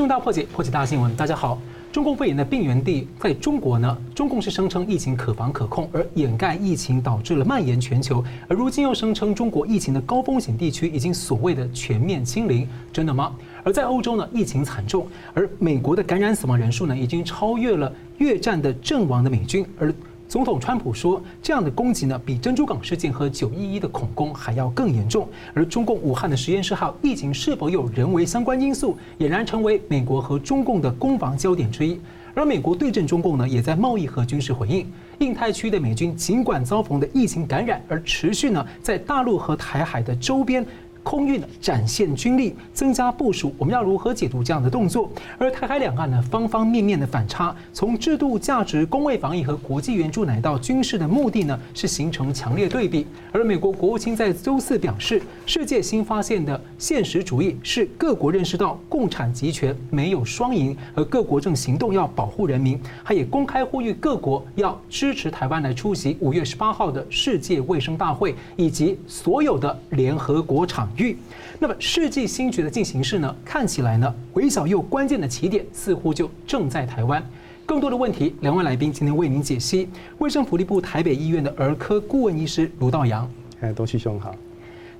[0.00, 1.14] 新闻大破解，破解大新闻。
[1.14, 1.60] 大家好，
[1.92, 3.98] 中共肺炎的病原地在中国呢？
[4.14, 13.36] 中共是声称疫情可防可控，而掩盖疫情导致了蔓延全球，而如今又声称中国疫情的高风险地区已经所谓的全面清零，真的吗？
[13.62, 19.92] 而在欧洲呢，疫情惨重，而美国的感染死亡人数呢，已经超越了越战的阵亡的美军，而。
[20.30, 25.26] 总统川普说，这样的攻击呢，比珍珠港事件和九一一的恐攻还要更严重。
[25.52, 31.98] 而中共武汉的实验室号疫情是否有人为相关因素，俨然成为美国和中共的攻防焦点之一。
[32.32, 34.86] 而美国对阵中共呢，也在贸易和军事回应。
[35.18, 40.64] 印太区的美军尽管遭逢的疫情感染，而持续呢，在大陆和台海的周边。
[41.10, 45.10] 空运呢，展现军力，增加部署，我们要如何解读这样的动作？
[45.38, 53.04] 而台海两岸呢，方方面面的反差，从制度、价值、公卫防疫和国际援助，乃到军事的目的呢，是形成强烈对比。
[53.32, 62.80] 而美国国务卿在周四表示，世界新发现的现实主义是各国认识到共产集权没有双赢，而各国正行动要保护人民。
[63.04, 70.88] 他也公开呼吁各国要支持台湾来出席五月十八号的世界卫生大会，以及所有的联合国场。
[71.02, 71.16] 域，
[71.58, 73.36] 那么世纪新局的进行式呢？
[73.44, 77.24] 看起来呢，微小又关键的起点似乎就正在台湾。
[77.66, 79.88] 更多的问题，两位来宾今天为您解析。
[80.18, 84.34] 卫生福利部台北医院的儿科顾问医师卢道阳，哎，东旭兄好。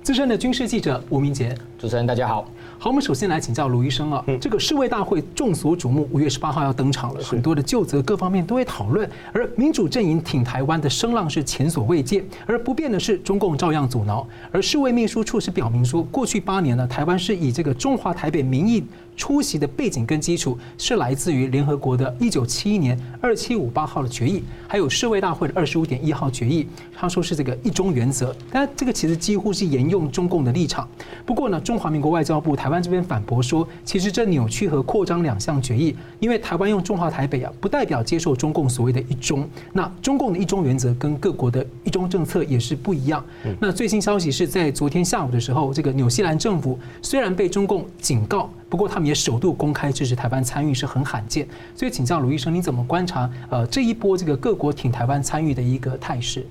[0.01, 2.49] 资深的军事记者吴明杰，主持人大家好。
[2.83, 18.83] 好，我们首先来请教卢医生啊，这个世卫大会众所瞩目，五月十八号要登场了，很多的就责各方面都会讨论，而民主阵营挺台湾的声浪是前所未见，而不变的是中共照样阻挠，而世卫秘书处是表明说，过去八年呢，台湾是以这个中华台北民意。
[19.21, 26.67] 出席的背景跟基础是来自于联合国的一九七一年二七五八号的决议，还有世卫大会的二十五点一号决议。
[26.91, 30.89] 他说是这个一中原则，但这个其实几乎是沿用中共的立场。
[31.23, 39.47] 不过呢，中华民国外交部台湾这边反驳说，其实这扭曲和扩张两项决议，因为台湾用中华台北啊，不代表接受中共所谓的一中。
[39.71, 43.23] 那中共的一中原则跟各国的一中政策也是不一样。
[43.59, 48.49] 那最新消息是在昨天下午的时候，这个纽西兰政府虽然被中共警告。
[48.71, 51.45] 不过，他们也首度公开支持台湾参与，是很罕见。
[51.75, 56.45] 所以，请教卢医生，你怎么观察呃这一波这个各国挺台湾参与的一个态势？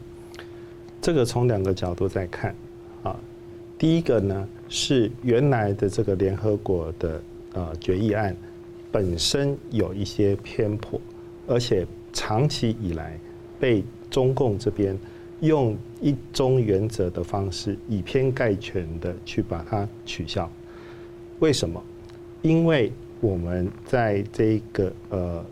[1.00, 2.54] 这个从两个角度在看
[3.02, 3.16] 啊。
[3.78, 7.22] 第一个呢，是原来的这个联合国的
[7.54, 8.36] 呃决议案
[8.92, 11.00] 本身有一些偏颇，
[11.46, 13.18] 而且长期以来
[13.58, 14.94] 被中共这边
[15.40, 20.46] 用一中原则的方式以偏概全的去把它取消。
[21.38, 21.82] 为什么？
[22.42, 22.90] 因为
[23.20, 25.44] 我们在这个呃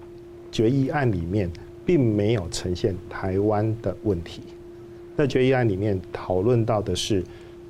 [0.50, 1.50] 决议案里面，
[1.84, 4.42] 并没有呈现台湾的问题。
[5.14, 7.22] 那决议案里面讨论到的是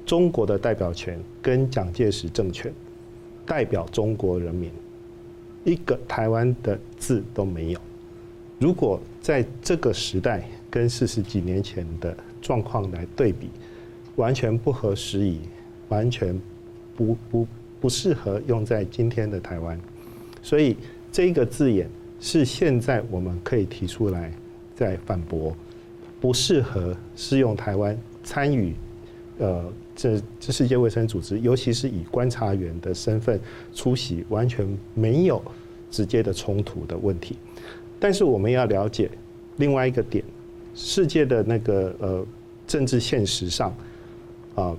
[0.07, 2.73] 中国的代表权跟蒋介石政权
[3.45, 4.71] 代表中国人民，
[5.65, 7.81] 一个台湾的字都没有。
[8.61, 13.49] 如果在这个时代跟四十几年前的状况来对比，
[14.17, 15.41] 完全不合时宜，
[15.89, 16.41] 完全
[16.97, 17.47] 不不。
[17.81, 19.81] 不适合用在今天的台湾，
[20.43, 20.77] 所以
[21.13, 21.89] 这个字眼
[22.21, 24.33] 是现在我们可以提出来
[24.75, 25.55] 再反驳，
[26.21, 28.75] 不适合适用台湾参与，
[29.39, 33.41] 呃，这这世界卫生组织，尤其是以观察员的身份
[33.73, 35.41] 出席，完全没有
[35.91, 37.37] 直接的冲突的问题。
[38.01, 39.09] 但是我们要了解
[39.57, 40.25] 另外一个点，
[40.75, 42.27] 世界的那个呃
[42.67, 43.73] 政治现实上，
[44.57, 44.77] 啊，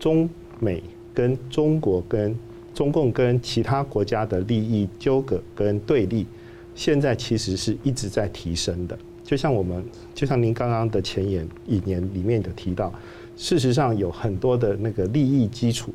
[0.00, 0.28] 中
[0.58, 0.82] 美。
[1.14, 2.36] 跟中国、跟
[2.74, 6.26] 中共、跟其他国家的利益纠葛跟对立，
[6.74, 8.98] 现在其实是一直在提升的。
[9.22, 9.82] 就像我们，
[10.12, 12.92] 就像您刚刚的前言引言里面有提到，
[13.36, 15.94] 事实上有很多的那个利益基础，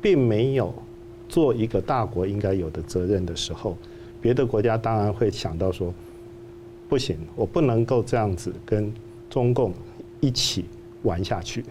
[0.00, 0.74] 并没有
[1.28, 3.76] 做一个大国应该有的责任的时候，
[4.20, 5.92] 别的国家当然会想到说，
[6.88, 8.90] 不行，我不能够这样子跟
[9.28, 9.74] 中共
[10.20, 10.64] 一起
[11.02, 11.62] 玩下去，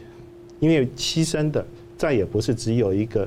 [0.59, 1.65] 因为牺牲的。
[2.03, 3.25] 再也不是只有一个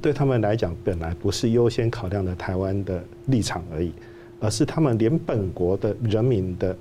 [0.00, 3.90] 对他们来讲本来不是优先考量的台湾的立场而已，
[4.38, 6.76] 而是他们连本国的人民的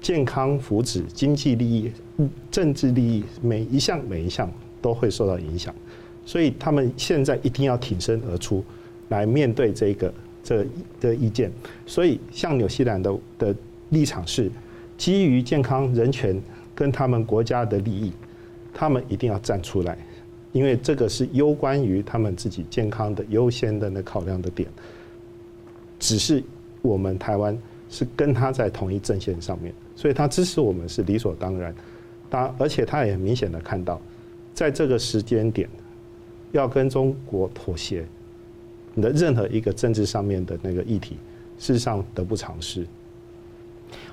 [0.00, 1.90] 健康福祉、经济利益、
[2.52, 4.48] 政治利益每一项每一项
[4.80, 5.74] 都会受到影响，
[6.24, 8.62] 所以他们现在一定要挺身而出
[9.08, 10.64] 来面对这个这
[11.00, 11.50] 的意见。
[11.84, 13.52] 所以像纽西兰的的
[13.88, 14.48] 立场是
[14.96, 16.40] 基于健康人权
[16.76, 18.12] 跟他们国家的利益，
[18.72, 19.98] 他们一定要站出来。
[20.56, 24.66] 因为这个是攸关于他们自己健康的优先的那考量的点，
[25.98, 26.42] 只是
[26.80, 27.56] 我们台湾
[27.90, 31.74] 是跟他在同一阵线上面，所以他支持我们是理所当然。
[32.30, 34.00] 当而且他也很明显的看到，
[34.54, 35.68] 在这个时间点
[36.52, 38.06] 要跟中国妥协，
[38.94, 41.18] 你的任何一个政治上面的那个议题，
[41.58, 42.86] 事实上得不偿失。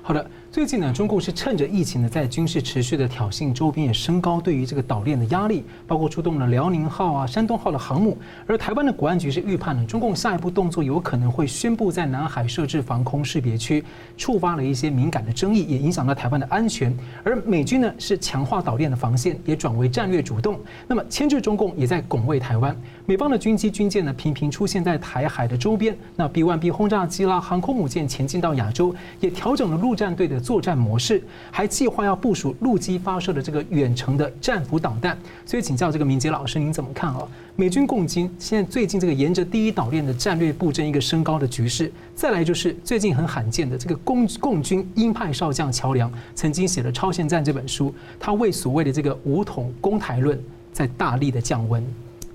[0.06, 0.30] 好的。
[0.52, 8.16] 最近呢，中共是趁着疫情呢，在军事持续的挑衅，周边也升高对于这个岛链的压力，包括出动了辽宁号啊、山东号的航母。
[8.46, 13.82] 而台湾的国安局是预判呢，中共下一步动作有可能会宣布在南海设置防空识别区，
[14.16, 16.96] 触发了一些敏感的争议，也影响到台湾的安全。
[17.24, 20.60] 而美军呢是强化岛链的防线，也转为战略主动。
[20.86, 22.76] 那么牵制中共也在拱卫台湾。
[23.06, 25.96] 美方的军机军舰呢频频出现在台海的周边。
[26.14, 30.34] 那 B-1B 轰炸机啦、航空母舰前进到亚洲，也调整了路战队的。
[30.44, 37.26] 作战模式，还计划要部署陆基发射的这个远程的战斧导弹，所以请教这个明杰老师，您怎么看啊？
[37.56, 50.38] 美军共军现在最近这个沿着第一岛链的战略布阵一个升高的局势，再来就是最近很罕见的这个共共军鹰派少将乔梁曾经写了《超限战》这本书，他为所谓的这个武统攻台论
[50.72, 51.82] 在大力的降温。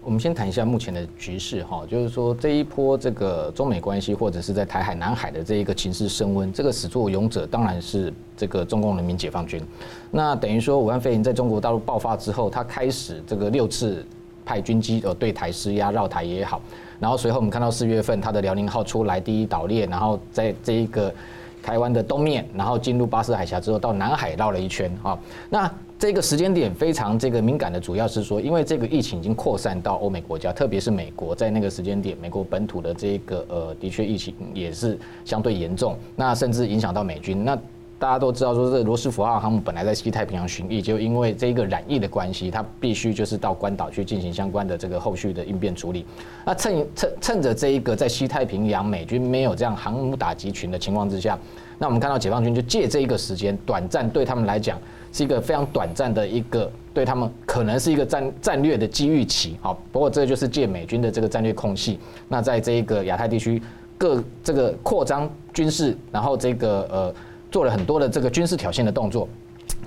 [0.09, 9.61] 我们先谈一下目前的局势哈，就是说这一波这个中美关系或者是在台海、南海的这一个情势升温，这个始作俑者当然是这个中共人民解放军。
[10.09, 14.03] 那等于说武汉肺炎在中国大陆爆发之后，他开始这个六次
[14.43, 16.59] 派军机呃对台施压，绕台也好，
[16.99, 21.13] 然后随后我们看到四月份他的辽宁号出来第一岛链，然后在这一个
[21.61, 25.17] 台湾的东面，然后进入巴士海峡之后到南海绕了一圈啊，
[25.49, 25.71] 那。
[25.99, 37.43] 这个时间点非常这个敏感的，主要是说，因为这个疫情已经扩散到欧美国家，特别是美国，在那个时间点，美国本土的这个呃，的确疫情也是相对严重，那甚至影响到美军。
[37.43, 37.59] 那
[37.99, 46.05] 大家都知道说，这罗斯福号航母本来在西太平洋巡弋，就因为这一个染疫的关系，它必须就是到关岛去进行相关的这个后续的应变处理。
[46.45, 51.37] 那趁趁趁着这一个在西太平洋美军没有这样航母打击群的情况之下，
[51.77, 54.79] 那我们看到解放军就借这一个时间，短暂对他们来讲。
[55.11, 61.97] 是一个非常短暂的一个，对他们可能是一个战战略的机遇期，好，不过这就是借美军的这个战略空隙，
[62.27, 63.59] 那在这一个亚太地区
[63.97, 67.15] 各这个扩张军事，然后这个呃
[67.51, 69.27] 做了很多的这个军事挑衅的动作。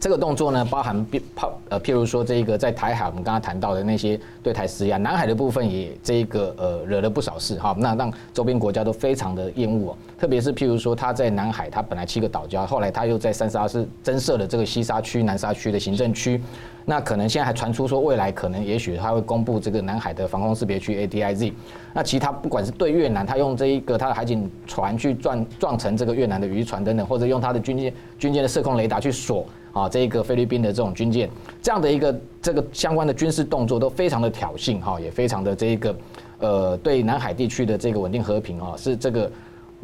[0.00, 1.20] 这个动作呢，包含譬
[1.68, 16.42] 呃，譬如说这一个在台海，我们刚刚谈到的那些对台施压，南海的部分也这一个呃惹了不少事哈，那让周边国家都非常的厌恶哦，特别是譬如说他在南海，他本来七个岛礁，后来他又在三沙市增设了这个西沙区、南沙区的行政区，
[16.84, 21.52] 那可能现在还传出说未来可能也许他会公布这个南海的防空识别区 ADIZ，
[21.94, 29.46] 那其他不管是对越南，他用这一个他的海警船去撞撞沉这个越南的渔船等等，或者用他的军舰军舰的射控雷达去锁。
[29.72, 31.28] 啊，这个菲律宾的这种军舰，
[31.62, 35.96] 这样的一个这个相关的军事动作都非常的挑衅哈，也非常的这一个
[36.38, 39.30] 呃，对南海地区的这个稳定和平啊，是这个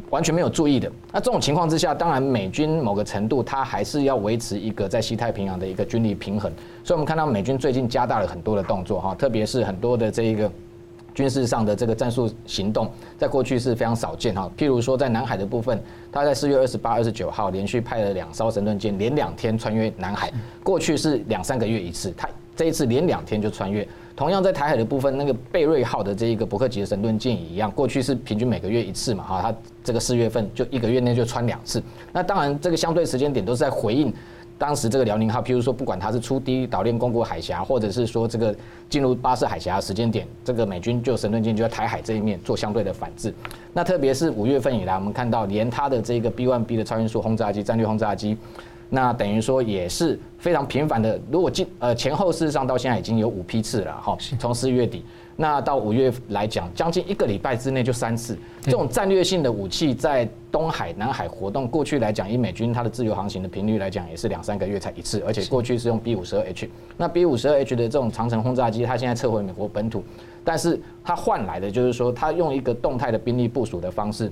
[0.09, 0.91] 完全没有注意的。
[1.11, 6.51] 那这种情况之下，当然美军某个程度它还是要维持一个在西太平洋的一个军力平衡，
[6.83, 10.51] 所以我们看到美军最近加大了很多的动作哈，特别是很多的这一个。
[11.19, 14.49] 军事上的这个战术行动，在过去是非常少见哈。
[14.57, 15.77] 譬如说，在南海的部分，
[16.13, 20.31] 他在四月二十八、二十九号连续派了两艘神盾舰，连两天穿越南海。
[20.63, 23.85] 过去是两三个月一次，他这一次连两天就穿越。
[24.15, 31.83] 同样在台海的部分，那个贝瑞号的这一个伯克级的神盾舰也一样，过去是平均每个月一次嘛哈，他这个四月份就一个月内就穿两次。
[32.13, 34.13] 那当然，这个相对时间点都是在回应。
[34.59, 38.53] 当时这个辽宁号，譬如说，不管它是出第一岛链攻过海峡，或者是说这个
[38.89, 43.33] 进入巴士海峡的时间点，这个美军就神盾舰就在台海这一面做相对的反制。
[43.73, 48.37] 那特别是五月份以来，我们看到连它的这个 B-1B 的超音速轰炸机、战略轰炸机，
[48.89, 51.17] 那等于说也是非常频繁的。
[51.31, 55.05] 如果进呃前后事实上到现在已经有五批次了哈，从四月底。
[55.41, 70.03] 那到五月来讲，将近一个礼拜之内就三次，这种战略性的武器在东海、南海活动，过去来讲，以美军它的自由航行的频率来讲，也是两三个月才一次，而且过去是用 B 五十二 H，那 B 五十二 H 的这种长城轰炸机，它现在撤回美国本土，
[70.43, 74.29] 但是它换来的就是说，它用一个动态的兵力部署的方式。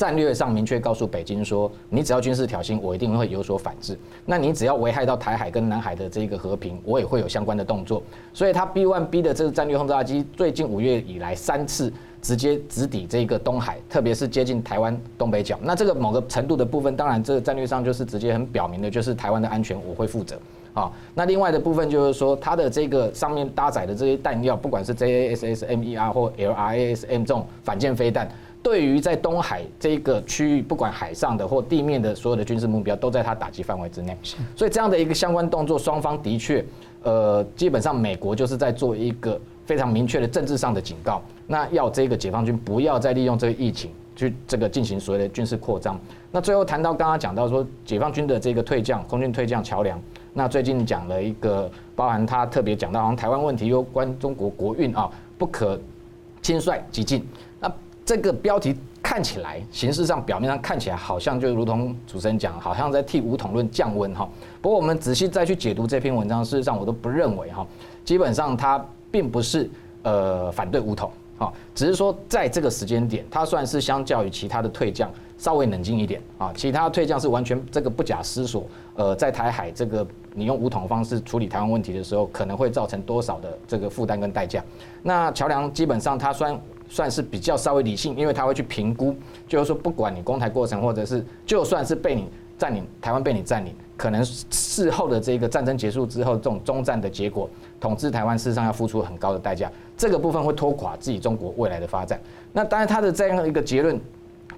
[0.00, 3.94] 战略上明确告诉北京说，你只要军事挑衅，我一定会有所反制。
[4.24, 8.02] 那你只要危害到台海跟南海的这个和平，我也会有相关的动作。
[8.32, 11.92] 所以，它 B1B 的这个战略轰炸机，最近五月以来三次
[12.22, 15.58] 直接直抵这个东海，特别是接近台湾东北角。
[15.62, 20.40] 那这个某个程度的部分，当然这个战略上就是直接很表明的，就是台湾的安全我会负责。
[20.72, 28.26] 啊，那另外的部分就是说，它的这个上面搭载的这些弹药，不管是 JASSM-ER 或 LRASM 这种反舰飞弹。
[28.62, 34.16] 对于在东海这个区域，不管海上的或地面的所有的军事目标，都在他打击范围之内。
[34.54, 36.62] 所以这样的一个相关动作，双方的确，
[37.02, 45.98] 呃，基本上美国就是在做一个非常明确的政治上的警告，那要这个解放军不要再利用这个疫情去这个进行所谓的军事扩张。
[46.30, 49.98] 那最后谈到刚刚讲到说，解放军的这个退将，空军退将桥梁，
[50.34, 55.80] 那最近讲了一个，包含他特别讲到，好像台湾问题攸关中国国运啊，不可。
[56.42, 57.22] 轻率激进。
[58.04, 64.28] 这个标题看起来，形式上表面上看起来好像就如同主持人讲，好像在替武统论降温哈。
[64.60, 67.66] 不过我们仔细再去解读这篇文章，事实上我都不认为哈，
[68.04, 69.70] 基本上它并不是
[70.02, 71.10] 呃反对武统。
[71.40, 76.52] 啊，只是说在这个时间点，他算是相较于其他的退将稍微冷静一点啊。
[76.54, 84.62] 其他退将是完全这个不假思索，呃，在台海这个你用武统方式处理台湾问题的时候，可能会造成多少的这个负担跟代价。
[85.02, 86.54] 那桥梁基本上他算
[86.90, 89.16] 算是比较稍微理性，因为他会去评估，
[89.48, 92.26] 就是说不管你攻台过程，或者是就算是被你
[92.58, 97.48] 占领台湾被你占领，可能事后的这个战争结束之后，这种终战的结果，
[97.80, 99.70] 统治台湾事实上要付出很高的代价。
[99.96, 102.20] 这个部分会拖垮自己中国未来的发展。
[102.52, 103.98] 那当然，他的这样一个结论，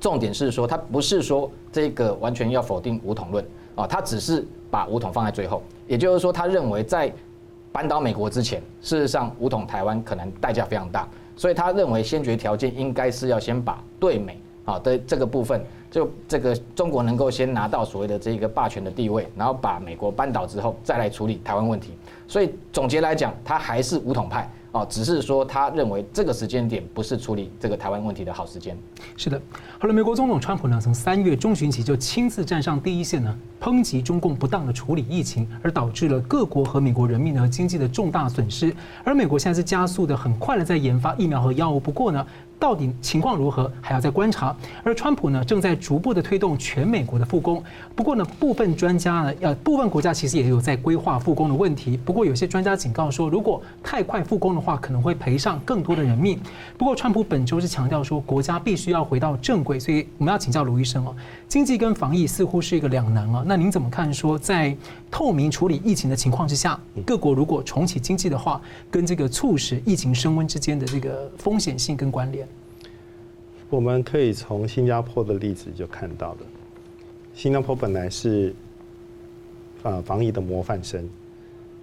[0.00, 5.62] 重点是说，他不是说这个完全要否定武统论啊，他只是把武统放在最后。
[5.86, 7.12] 也就是说，他认为在
[7.72, 21.92] 扳倒美国之前，事实上武统台湾可能代价非常大，所以他认为先决条件应该是要先把对美啊的这个部分，就这个中国能够先拿到所谓的这个霸权的地位，然后把美国扳倒之后，再来处理台湾问题。
[22.28, 24.50] 所以总结来讲，他还是武统派。
[24.72, 28.76] 哦，只是说他认为这个时间点不是处理这个台湾问题的好时间。
[29.18, 29.40] 是的，
[29.78, 38.74] 好了，美国总统川普呢，从三月中旬起就亲自站上第一线呢，抨击中共不当的处理疫情，而导致了各国和美国人民呢经济的重大损失。
[39.04, 42.26] 而美国现在是加速的很快的在研发疫苗和药物，不过呢。
[42.62, 44.56] 到底情况如何，还要再观察。
[44.84, 47.60] 而川普呢，正在逐步的推动全美国的复工。
[47.96, 51.96] 不过呢，部分专家呢，呃，部分国家其实也有在规划复工的问题。
[51.96, 56.38] 不过有些专家警告说，如果太快复工的话，可能会赔上更多的人命。
[56.78, 59.80] 不过川普本周是强调说，国家必须要回到正轨。
[59.80, 61.12] 所以我们要请教卢医生哦，
[61.48, 63.42] 经济跟防疫似乎是一个两难啊。
[63.44, 64.14] 那您怎么看？
[64.14, 64.76] 说在
[65.10, 72.46] 透明处理疫情的情况之下，各国如果重启经济的话，跟这个促使疫情升温之间的这个风险性跟关联？
[73.72, 76.40] 我们可以从新加坡的例子就看到了，
[77.32, 78.54] 新加坡本来是
[79.82, 81.08] 啊防疫的模范生，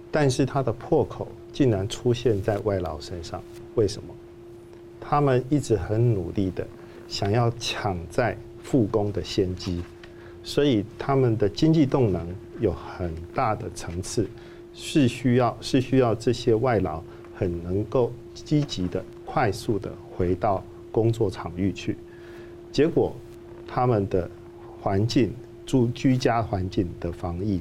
[0.08, 3.42] 但是它的破口竟然出现在外劳身上，
[3.74, 4.14] 为什么？
[5.00, 6.64] 他们一直很努力的
[7.08, 9.82] 想要抢在复工的先机，
[10.44, 12.24] 所以他们的经济动能
[12.60, 14.28] 有很大的层次，
[14.72, 17.02] 是需要是需要这些外劳
[17.34, 20.62] 很能够积极的、快速的回到。
[20.90, 21.96] 工作场域去，
[22.72, 23.14] 结果
[23.66, 24.28] 他们的
[24.80, 25.32] 环境
[25.64, 27.60] 住居家环境的防疫，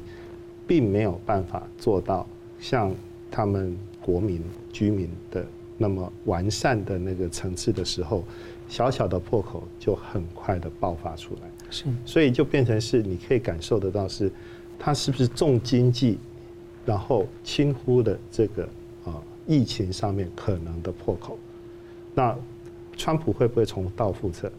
[0.68, 2.28] 并没有办法做到
[2.60, 2.92] 像
[3.30, 5.46] 他们国民居民的
[5.78, 8.24] 那么完善的那个层次的时候，
[8.68, 11.42] 小小的破口就很快的爆发出来。
[11.70, 14.32] 是，所以就变成是你可以感受得到是，
[14.80, 16.18] 他是不是重经济，
[16.86, 18.64] 然后轻忽的这个
[19.06, 21.38] 啊疫情上面可能的破口，
[22.16, 22.36] 那。
[23.00, 24.52] 川普会不会重蹈覆辙？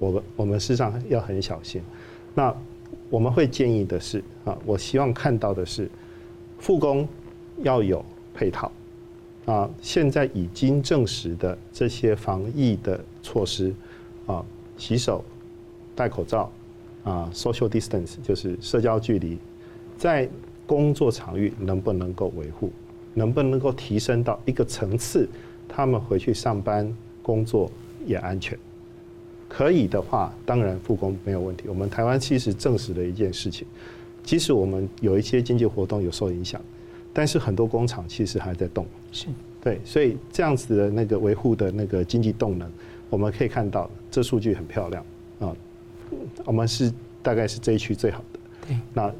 [0.00, 1.80] 我们我们事实上要很小心。
[2.34, 2.52] 那
[3.08, 5.88] 我们会建议的是啊，我希望看到的是
[6.58, 7.08] 复工
[7.58, 8.72] 要有配套
[9.46, 9.70] 啊。
[9.80, 13.72] 现在已经证实的这些防疫的措施
[14.26, 14.44] 啊，
[14.76, 15.24] 洗手、
[15.94, 16.50] 戴口罩
[17.04, 19.38] 啊，social distance 就是社交距离，
[19.96, 20.28] 在
[20.66, 22.72] 工作场域能不能够维护？
[23.14, 25.28] 能不能够提升到一个层次？
[25.68, 26.92] 他们回去上班。
[27.30, 27.70] 工作
[28.04, 28.58] 也安全，
[29.48, 31.68] 可以的话，当然复工没有问题。
[31.68, 33.64] 我们台湾其实证实了一件事情，
[34.24, 36.60] 即使我们有一些经济活动有受影响，
[37.12, 38.84] 但是很多工厂其实还在动。
[39.12, 39.28] 是，
[39.62, 42.68] 对，所以这样子的那个维护的那个经济动能，
[43.08, 45.04] 我们可以看到，这数据很漂亮
[45.38, 45.54] 啊。
[46.44, 48.40] 我们是大概是这一区最好的。
[48.66, 49.14] 对，那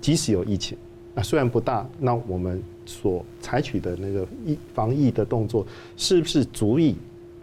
[0.00, 0.78] 即使有疫情，
[1.12, 6.94] 那虽然不大，那我们所采取的那个疫防疫的动作，是不是足以？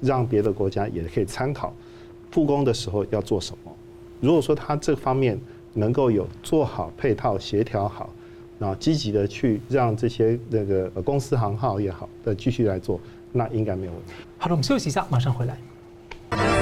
[0.02, 1.74] 让别的国家也可以参考，
[2.32, 3.72] 复工的时候要做什么。
[4.22, 5.40] 如果说他这方面
[5.74, 8.10] 能够有做好配套协调好，
[8.58, 13.00] 然后积极的去让这些那个公司行号也好的继续来做，
[13.32, 14.12] 那应该没有问题。
[14.38, 16.59] 好了，我们休息一下，马上回来。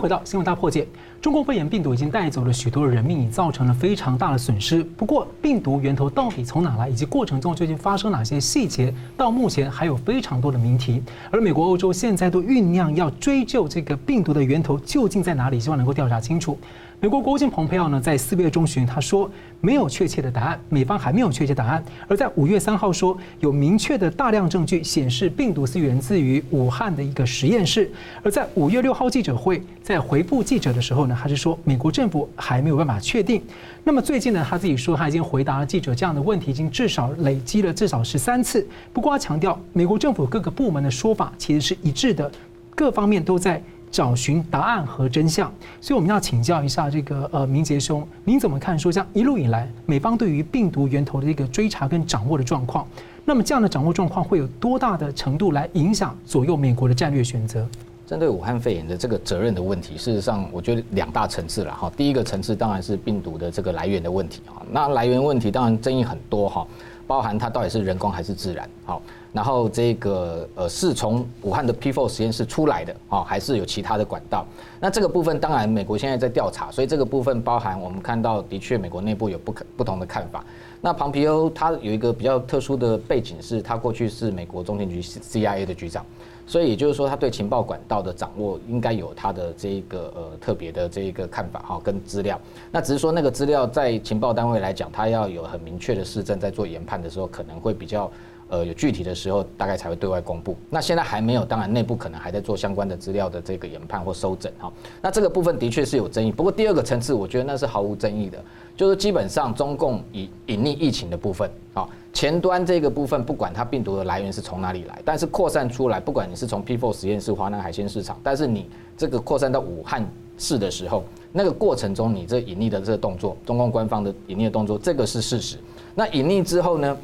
[0.00, 0.88] 回到新闻大破解，
[1.20, 4.82] 中国肺炎病毒已经带走了许多人命，也造成了非常大的损失。
[4.82, 11.02] 不过，病毒源头到底从哪来，以及过程中究竟发生哪些细节，到目前还有非常多的谜题。
[11.30, 16.58] 而美国、欧洲现在都酝酿要追究这个病毒的源头究竟在哪里，希望能够调查清楚。
[17.02, 19.30] 美国国务卿蓬佩奥呢，在四月中旬他说
[19.62, 21.82] 没有确切的答案，美方还没有确切答案。
[22.06, 27.90] 而在五月三号说有明确的大量证据显示病毒是源自于武汉的一个实验室。
[28.22, 33.42] 而在五月六号记者会在回复记者的时候呢，他是说美国政府还没有办法确定。
[33.82, 38.68] 那么最近呢，他自己说他已经回答了记者这样的问题，已经至少累积了至少十三次。
[38.92, 42.30] 不过他强调，美国政府各个部门的说法其实是一致的，
[42.74, 43.62] 各方面都在。
[43.90, 52.86] 找寻答案和真相，所以我们要请教一下这个呃明杰兄，您怎么看说这样一路以来美方对于病毒源头的一个追查跟掌握的状况？
[53.24, 57.66] 那么这样的掌握状况会有多大的程度来影响左右美国的战略选择？
[58.06, 61.92] 针对武汉肺炎的这个责任的问题，事实上我觉得两大层次了哈。
[61.96, 66.66] 第一个层次当然是病毒的这个来源的问题哈，那来源问题当然争议很多哈，
[67.10, 69.02] 包含它到底是人工还是自然好。
[69.32, 74.46] 然后这个呃是从武汉的 P4 实验室出来的啊，还是有其他的管道？
[74.78, 80.44] 那这个部分当然美国现在在调查，所以这个部分包含我们看到的确美国内部有不可不同的看法。
[80.80, 86.06] 那庞皮欧他有一个比较特殊的背景，是他过去是美国中情局 CIA 的局长，
[86.50, 92.40] 所以也就是说他对情报管道的掌握应该有他的这一个呃特别的这一个看法哈跟资料。
[92.72, 98.10] 那只是说那个资料在情报单位来讲，他要有很明确的市政，在做研判的时候可能会比较。
[98.50, 100.56] 呃，有具体的时候，大概才会对外公布。
[100.68, 104.70] 那现在还没有，当然内部可能还在做相关的资料的这个研判或收整哈。
[105.00, 108.42] 那这个部分的确是有争议，不过第二个层次，我觉得那是毫无争议的，
[108.76, 120.04] 就是基本上中共以隐匿疫情的部分啊，前端这个部分不管它病毒的来源是从哪里来，但是扩散出来，不管你是从 P4 实验室、华南海鲜市场，但是你这个扩散到武汉
[120.38, 125.56] 市的时候，那个过程中你这隐匿的这个动作，中共官方的隐匿的动作，这个是事实。
[125.94, 126.96] 那隐匿之后呢？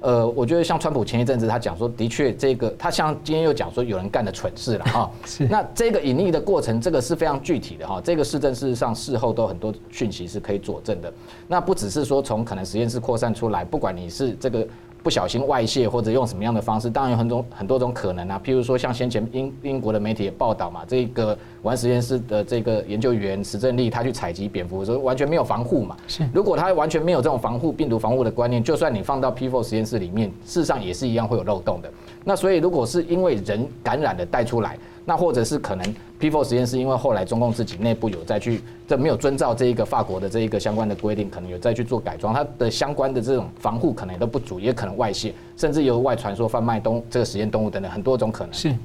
[0.00, 5.10] 呃，我觉得像川普前一阵子他讲说，的确这个他像今天又讲说有人干的蠢事了哈。
[5.26, 5.46] 是。
[5.48, 8.00] 那这个隐匿的过程，这个是非常具体的哈。
[8.02, 11.12] 这个事证事实上事后都很多讯息是可以佐证的。
[11.46, 14.66] 那不只是说从可能实验室扩散出来，不管你是这个。
[15.02, 18.40] 不小心外泄或者用什么样的方式，当然有很多很多种可能啊。
[18.44, 25.96] 譬如说，像先前英英国的媒体也报道嘛，这个武汉实验室的这个研究员石正丽，他去采集蝙蝠的时候完全没有防护嘛。
[26.06, 26.28] 是。
[26.34, 31.90] 如果他完全没有这种防护病毒防护的观念，就算你放到 P4 实验室里面，事实上也是一样会有漏洞的。
[32.24, 34.78] 那所以，如果是因为人感染的带出来。
[35.06, 48.52] 那或者是可能 P4 实验室，因为后来中共自己内部有再去，这没有遵照这一个法国的这一个相关的规定，可能有再去做改装，它的相关的这种防护可能也都不足，也可能外泄，甚至有外传说贩卖动这个实验动物等等很多种可能。
[48.52, 48.76] 是，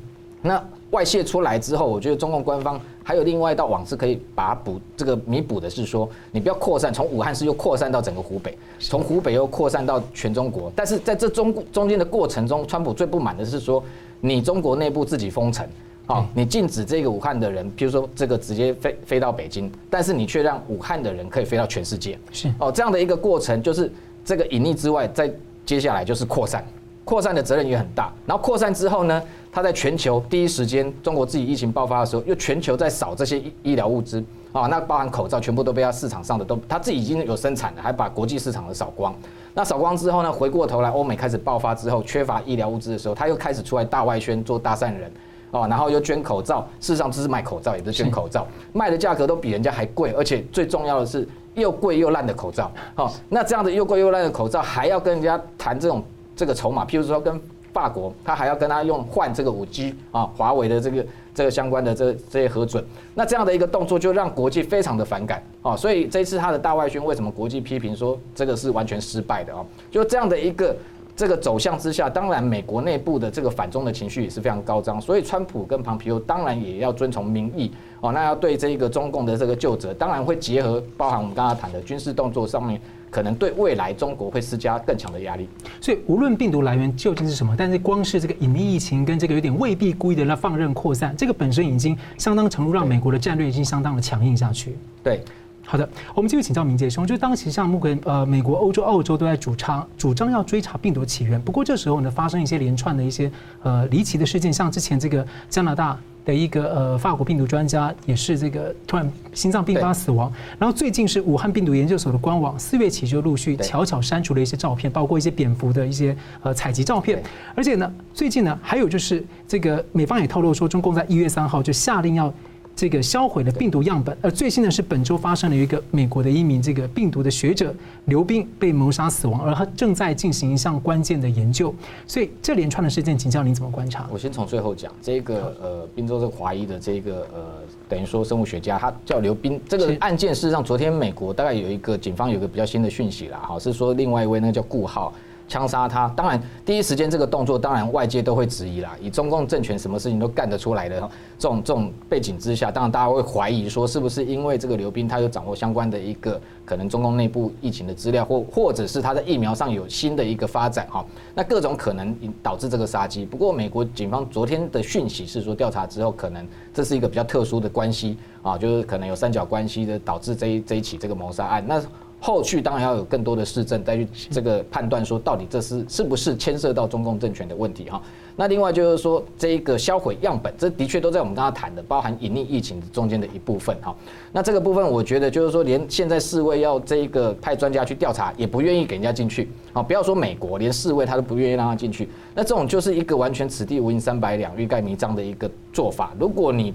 [0.41, 13.84] 那外泄出来之后，我觉得中共官方还有另外一道网是可以把它补这个弥补的，是说你不要扩散，从武汉市又扩散到整个湖北，从湖北又扩散到全中国，但是在这中中间的过程中，川普最不满的是说
[14.21, 15.67] 你中国内部自己封城。
[16.08, 22.18] 好，你禁止这个武汉的人，譬如说这个直接飞飞到北京，但是你却让武汉的人可以飞到全世界。
[22.32, 23.91] 是哦，这样的一个过程，就是
[24.24, 25.32] 这个隐匿之外，在
[25.65, 26.63] 接下来就是扩散，
[27.04, 28.13] 扩散的责任也很大。
[28.28, 29.20] 然后扩散之后呢，
[29.52, 39.15] 他在全球第一时间，中国自己疫情爆发的时候，又全球在扫这些医医疗物资啊，那包含口罩，全部都被他市场上的都他自己已经有生产了，还把国际市场的扫光。
[39.56, 45.12] 那扫光之后呢，回过头来欧美开始爆发之后，缺乏医疗物资的时候，他又开始出来大外宣做大善人。
[45.51, 52.71] 哦，然后又捐口罩，事实上这是卖口罩，也不是捐口罩，卖的价格都比人家还贵，而且最重要的是又贵又烂的口罩。
[52.95, 56.03] 好，那这样的又贵又烂的口罩，还要跟人家谈这种
[56.36, 57.39] 这个筹码，譬如说跟
[57.71, 69.63] 法国，他还要跟他用换这个五 G 啊，华为的这个这个相关的这这些核准，那这样的一个动作就让国际非常的反感啊，所以这一次他的大外宣，为什么国际批评说这个是完全失败的啊？
[69.91, 70.75] 就这样的一个。
[71.15, 85.47] 这个走向之下，当然美国内部的这个反中的情绪也是非常高涨，所以川普跟庞皮欧当然也要遵从民意哦，那要对这个中共的这个旧责，当然会结合包含我们刚刚谈的军事动作上面，可能对未来中国会施加更强的压力。
[85.80, 94.75] 所以无论病毒来源究竟是什么，但是光是这个隐匿疫情跟这个有点未必故意的来放任扩散，这个本身已经相当程度让美国的战略已经相当的强硬下去。
[95.01, 95.21] 对。
[95.67, 103.32] 好的，我们继续请教明杰兄，就当时像目前呃美国、欧洲、澳洲都在主张主张要追查病毒起源，不过这时候呢发生一些连串的一些
[103.63, 117.21] 呃离奇的事件，像之前这个加拿大的一个呃法国病毒专家也是这个突然心脏病发死亡，然后最近是武汉病毒研究所的官网四月起就陆续悄悄删除了一些照片，包括一些蝙蝠的一些呃采集照片，
[117.56, 122.32] 而且呢最近呢还有就是这个美方也透露说，中共在一月三号就下令要。
[122.76, 127.74] 这个销毁了病毒样本，而最新的是本周发生了一个美国的一名这个病毒的学者
[128.06, 131.74] 刘斌被谋杀死亡，而他正在进行一项关键的研究。
[132.06, 134.08] 所以这连串的事件，请教您怎么观察？
[134.12, 137.46] 我先从最后讲这个呃，宾州这个华裔的这个呃，
[137.88, 139.60] 等于说生物学家，他叫刘斌。
[139.70, 145.14] 这个案件事实上，昨天美国大概有一个警方有一个比较新的讯息啦，哈，是说另外一位那个叫顾浩。
[145.47, 148.95] 枪杀他，当然第一时间这个动作，当然外界都会质疑啦。
[148.99, 150.99] 以中共政权什么事情都干得出来的
[151.38, 161.05] 这种这种背景之下，当然大家会怀疑说，是不是因为这个刘斌他有掌握相关的一个可能中共内部疫情的资料，或或者是他在疫苗上有新的一个发展哈？
[161.36, 163.23] 那各种可能导致这个杀机。
[163.23, 171.63] 不过美国警方昨天的讯息是说，调查之后可能这是一个比较特殊的关系啊，就是可能有三角关系的导致这一这一起这个谋杀案。
[171.67, 171.79] 那
[172.26, 178.02] 后续当然要有更多的市政再去这个判断，说到底这是是不是牵涉到中共政权的问题哈。
[178.36, 183.96] 那另外就是说，这一个销毁样本，这的确都在我们刚刚谈的包含隐匿疫情中间的一部分哈。
[184.32, 189.84] 那这个部分，我觉得就是说，连现在世卫要这一个派专家去调查，也不愿意给人家进去啊。
[189.84, 192.10] 不要说美国，连世卫他都不愿意让他进去。
[192.34, 196.12] 那这种就是一个完全此地无银三百两，欲盖弥彰的一个做法。
[196.20, 196.74] 如果你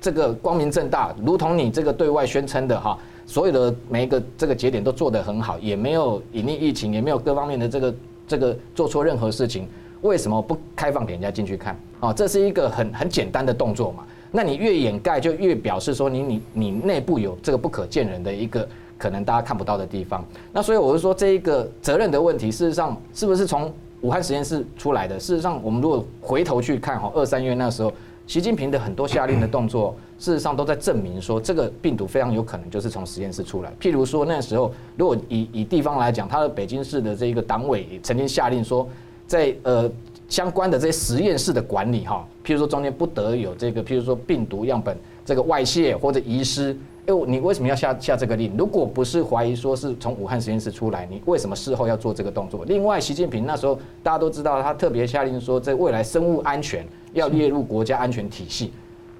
[0.00, 2.96] 这个光明正大，如同你这个对外宣称的哈。
[3.32, 7.94] 所有的每一个这个节点都做得很好，也没有隐匿疫情，也没有各方面的这个
[8.28, 9.66] 这个做错任何事情，
[10.02, 11.74] 为什么不开放给人家进去看？
[12.00, 14.04] 啊，这是一个很很简单的动作嘛。
[14.30, 18.68] 那你越掩盖，就越表示说你你你内部有这个不可见人的一个
[18.98, 20.22] 可能大家看不到的地方。
[20.52, 25.18] 那所以我是说，这一个责任的问题，事实上是不是从武汉实验室出来的？
[25.18, 27.90] 事实上，我们如果回头去看哈，二三月那时候。
[28.26, 33.72] 习近平的很多下令的动作，事实上都在证明说，这个病毒非常有可能就是从实验室出来。
[33.80, 38.88] 譬如说，那时候如果以以地方来讲，他的北京市的这个党委曾经下令说，
[39.26, 39.90] 在呃
[40.28, 46.76] 相关的这些实验室的管理哈，譬如说中间不得有这个，譬如说病毒样本这个外泄或者遗失。
[47.04, 48.56] 哎，你为什么要下下这个令？
[48.56, 52.64] 如果不是怀疑说是从武汉实验室出来，你为什么事后要做这个动作？
[52.64, 58.72] 另外，习近平那时候大家都知道，他特别下令说，在未来生物安全要列入国家安全体系，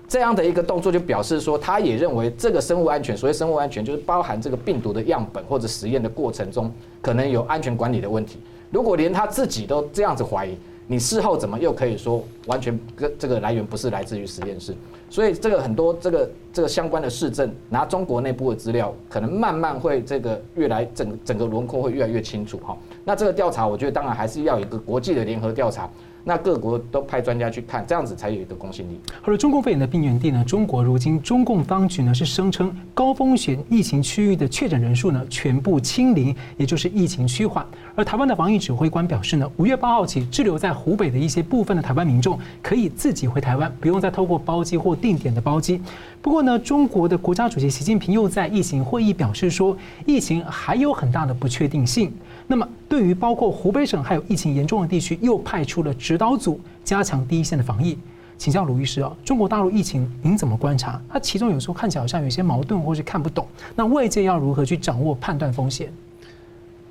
[0.08, 8.38] 这样的一个动作就表示说，他也认为这个生物安全，所谓生物安全就是包含这个病毒的样本或者实验的过程中可能有安全管理的问题。
[8.70, 14.74] 如果连他自己都这样子怀疑，你事后怎么又可以说完全跟这个来源不是来自于实验室？
[15.08, 22.76] 所以这个很多这个这个相关的事证，拿中国内部的资料，可能慢慢会这个越来整整个轮廓会越来越清楚哈。
[23.04, 25.88] 那这个调查，我觉得当然还是要有一个国际的联合调查。
[26.24, 29.00] 那各国都派专家去看，这样子才有一个公信力。
[29.20, 30.44] 好了，中共肺炎的病原地呢？
[30.44, 37.66] 中国如今中共当局呢是声称高风险疫情区域的确诊人数呢全部清零，也就是疫情趋缓。
[37.94, 45.80] 而台湾的防疫指挥官表示呢，五月八号起滞留在湖北的一些部分的台湾民众可以自己回台湾，不用再透过包机或定点的包机。
[46.20, 49.76] 不过呢，中国的国家主席习近平又在疫情会议表示说，
[50.06, 52.12] 疫情还有很大的不确定性。
[52.46, 57.98] 那么，对于包括湖北省还有疫情严重的地区，又派出了指导组加强第一线的防疫。
[58.38, 61.00] 请教卢医师啊，中国大陆疫情您怎么观察？
[61.08, 63.46] 它其中有时候看起来好像有些矛盾，或是看不懂。
[63.76, 65.92] 那外界要如何去掌握判断风险？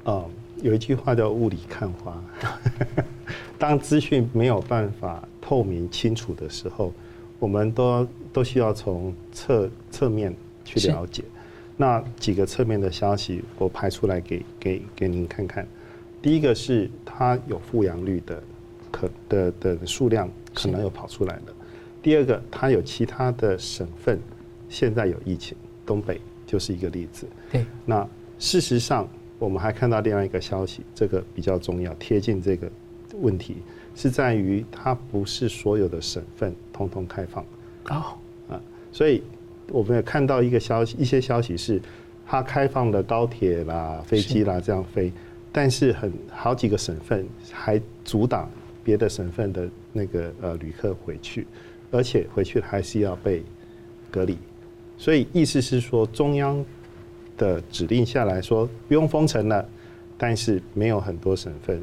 [0.05, 0.25] 哦，
[0.61, 2.23] 有一句话叫“雾里看花”。
[3.57, 6.93] 当资讯没有办法透明清楚的时候，
[7.39, 11.23] 我们都都需要从侧侧面去了解。
[11.77, 15.67] 那几个侧面的消息，我排出来给给给您看看。
[16.21, 18.43] 第一个是它有复阳率的
[18.91, 21.43] 可的的数量可能有跑出来了。
[22.03, 24.19] 第二个，它有其他的省份
[24.69, 27.27] 现在有疫情，东北就是一个例子。
[27.51, 27.65] 对。
[27.85, 29.07] 那事实上，
[29.45, 32.69] 我们还看到另外一个消息，这个比较重要，贴近这个
[33.19, 33.57] 问题，
[33.95, 37.43] 是在于它不是所有的省份通通开放。
[37.89, 38.17] 哦。
[38.49, 39.23] 啊，所以。
[39.73, 41.81] 我们也看到一个消息，一些消息是，
[42.27, 45.09] 它开放的高铁啦、飞机啦这样飞，
[45.49, 48.51] 但是很好几个省份还阻挡
[48.83, 51.47] 别的省份的那个呃旅客回去，
[51.89, 53.41] 而且回去还是要被
[54.09, 54.37] 隔离，
[54.97, 56.65] 所以意思是说中央
[57.37, 59.67] 的指令下来说不用封城了，
[60.17, 61.81] 但是没有很多省份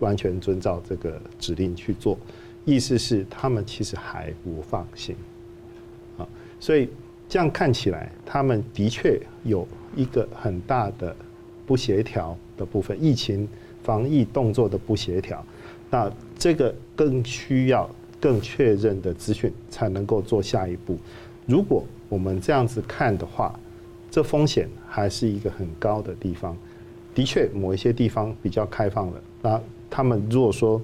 [0.00, 2.18] 完全遵照这个指令去做，
[2.64, 5.14] 意思是他们其实还不放心，
[6.18, 6.28] 啊，
[6.60, 6.88] 所以。
[7.28, 11.16] 这样看起来，他们的确有一个很大的
[11.64, 13.48] 不协调的部分，疫情
[13.82, 15.42] 防疫动作的不协调。
[15.88, 17.88] 那这个更需要
[18.20, 20.98] 更确认的资讯，才能够做下一步。
[21.46, 23.58] 如果我们这样子看的话，
[24.12, 26.54] 这风险还是一个很高的地方。
[27.14, 29.20] 的确，某一些地方比较开放了。
[29.40, 30.80] 那他们如果说，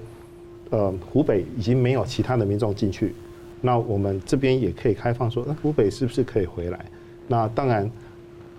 [0.70, 3.14] 呃，湖北已经没有其他的民众进去，
[3.60, 6.86] 那我们这边也可以开放说，那湖北是不是可以回来？
[7.26, 7.90] 那当然，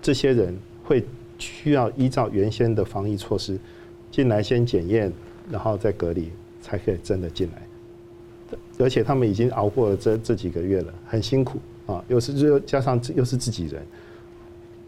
[0.00, 1.04] 这些人会
[1.38, 3.58] 需要依照原先的防疫措施
[4.10, 5.12] 进来先检验，
[5.50, 6.30] 然后再隔离，
[6.62, 8.56] 才可以真的进来。
[8.78, 13.86] 而且他们已经熬过了这这几个月了，很辛苦啊，又是又加上又是自己人，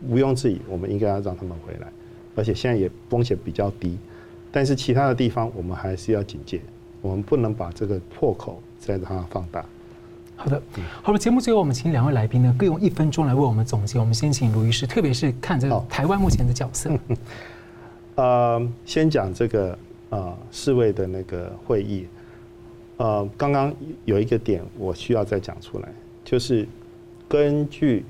[0.08, 1.86] 毋庸置疑，我们应该要让他们回来。
[2.34, 3.98] 而且现在也风险比较低，
[4.50, 6.60] 但是其他的地方我们还是要警戒，
[7.02, 9.64] 我们不能把这个破口再让它放大。
[10.34, 10.62] 好的，
[11.02, 13.98] 好了，节目最后我们请两位来宾呢各用一分钟来为我们总结。
[13.98, 16.90] 我们先请卢医师，特别是看这个台湾目前的角色。
[18.14, 22.06] 呃，先讲这个呃世卫的那个会议，
[22.96, 23.72] 呃，刚刚
[24.04, 25.88] 有一个点我需要再讲出来，
[26.24, 26.66] 就是
[27.28, 28.04] 根据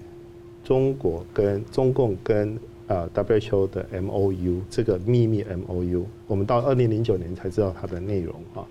[0.64, 8.66] 中国跟中共跟呃 WHO 的 MOU 这个秘密 MOU，我们到二零零九年才知道它的内容啊，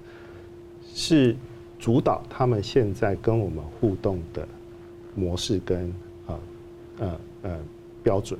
[0.93, 1.35] 是。
[1.83, 4.47] 主导他们现在跟我们互动的
[5.15, 5.91] 模式跟
[6.27, 6.39] 呃
[6.99, 7.59] 呃呃
[8.03, 8.39] 标准，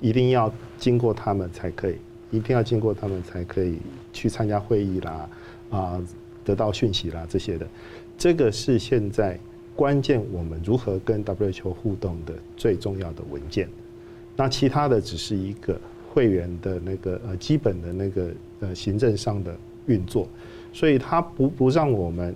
[0.00, 1.96] 一定要经过他们才可以，
[2.30, 3.78] 一定要经过他们才可以
[4.12, 5.28] 去参加会议啦，
[5.70, 6.00] 啊，
[6.44, 7.66] 得到讯息啦这些的，
[8.16, 9.36] 这个是现在
[9.76, 13.68] 关键我们如何跟 WHO 互动的最重要的文件。
[14.36, 15.80] 那其他的只是一个
[16.12, 18.30] 会员的那个呃基本的那个
[18.60, 19.56] 呃行政上的
[19.86, 20.28] 运作，
[20.72, 22.34] 所以他不不让我们。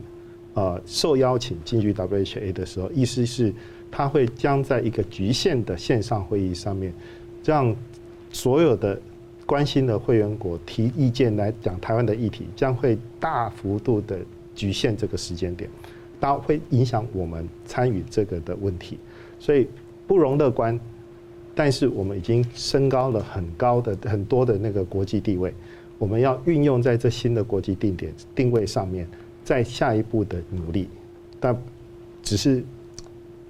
[0.57, 3.53] 呃，受邀请进去 WHA 的时候，意思是
[3.91, 6.95] 他会将在一个局限的线上会议上面，
[7.45, 7.75] 让
[8.31, 8.97] 所有的
[9.47, 14.21] 关心的会员国提意见来讲台湾的议题，将会大幅度的
[14.55, 15.69] 局限这个时间点，
[16.21, 18.99] 它会影响我们参与这个的问题，
[19.39, 19.69] 所以
[20.07, 20.79] 不容乐观。
[21.55, 25.55] 但是我们已经升高了很高的很多的那个国际地位，
[25.99, 29.09] 我们要运用在这新的国际定点定位上面。
[29.45, 30.89] 在下一步的努力，
[31.39, 31.55] 但
[32.23, 32.65] 只是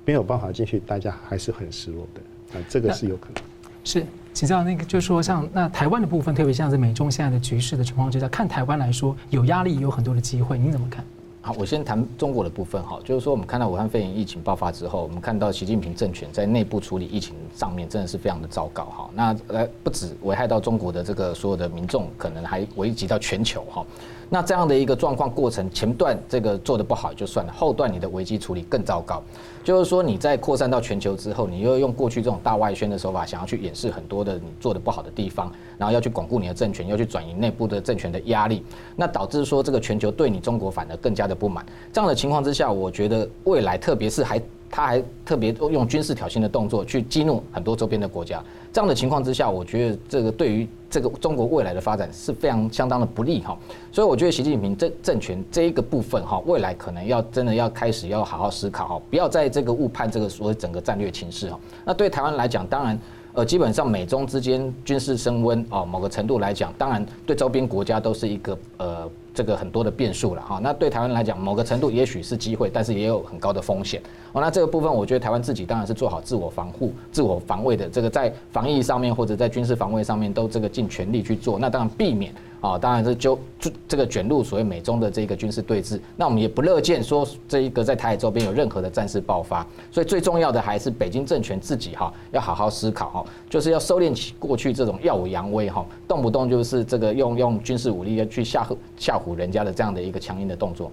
[0.04, 3.40] 没有办法进去，大家还是很失落的啊，这个是有可能。
[3.84, 11.04] 是，请教那个，就是说，像那台湾的部分，特别像是美中现在的局势的情况之下，看台湾来说，有压力，有很多的机会，您怎么看？
[11.46, 19.10] 好，我先谈中国的部分哈，就是说，我们看到武汉肺炎疫情爆发之后，我们看到习近平政权在内部处理疫情上面真的是非常的糟糕哈。
[19.12, 23.84] 那呃，不止危害到中国的这个所有的民众，可能还危及到全球哈。
[24.30, 29.22] 那这样的一个状况过程，前段这个做的不好就算了，后段你的危机处理更糟糕。
[29.62, 38.62] 就是说你在扩散到全球之后，你又用过去这种大外宣的手法，想要去掩饰很多的你做的不好的地方，然后要去巩固你的政权，要去转移内部的政权的压力，
[38.96, 41.64] 那导致说这个全球对你中国反而更加的不满。
[41.92, 44.40] 这样的情况之下，我觉得未来特别是还。
[44.74, 53.56] 他还特别用军事挑衅的动作去激怒很多周边的国家，这样的情况之下，我觉得这个对于这个中国未来的发展是非常相当的不利哈。
[53.92, 61.60] 所以我觉得习近平政政权这一个部分哈，未来可能要真的要开始要好好思考哈，不要在这个误判这个所谓整个战略情势哈。
[61.84, 62.98] 那对台湾来讲，当然
[63.34, 69.08] 呃，基本上美中之间军事升温啊，某个程度来讲，当然对周边国家都是一个呃。
[69.34, 74.00] 这个很多的变数了哈，那对台湾来讲，某个程度也许是机会，但是也有很高的风险。
[74.32, 81.58] 哦，那这个部分，我觉得台湾自己当然是做好自我防护、自我防卫的，这个在防疫上面或者在军事防卫上面都这个尽全力去做。
[81.58, 82.32] 那当然避免。
[82.60, 83.38] 啊，当然是就
[83.86, 100.92] 这个卷入所谓美中的这个军事对峙，那我们也不乐见说这一个在台海周边有任何的战事爆发，所以最重要的还是北京政权自己哈要好好思考哈，就是要收敛起过去这种耀武扬威哈，动不动就是这个用用军事武力要去吓唬吓唬人家的这样的一个强硬的动作。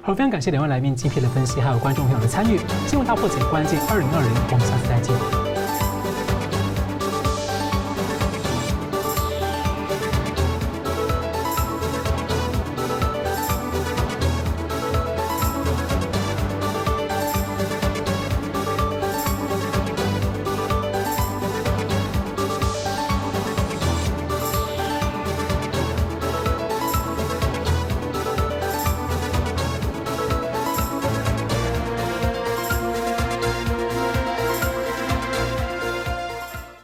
[0.00, 2.58] 好，非常感谢两位来宾精辟的分析，还有观众朋友的参与。
[2.86, 5.47] 新闻大破解关键二零二零，我们下次再见。